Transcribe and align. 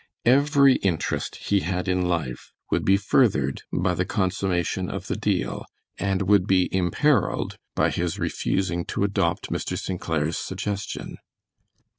Every 0.25 0.77
interest 0.77 1.35
he 1.35 1.59
had 1.59 1.87
in 1.87 2.01
life 2.01 2.53
would 2.71 2.83
be 2.83 2.97
furthered 2.97 3.61
by 3.71 3.93
the 3.93 4.03
consummation 4.03 4.89
of 4.89 5.05
the 5.05 5.15
deal, 5.15 5.63
and 5.99 6.23
would 6.23 6.47
be 6.47 6.75
imperiled 6.75 7.55
by 7.75 7.91
his 7.91 8.17
refusing 8.17 8.83
to 8.85 9.03
adopt 9.03 9.51
Mr. 9.51 9.77
St. 9.77 10.01
Clair's 10.01 10.39
suggestion. 10.39 11.17